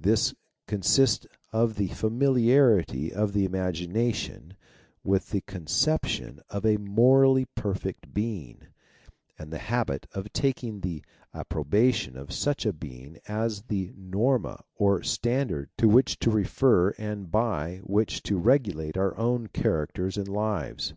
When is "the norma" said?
13.64-14.64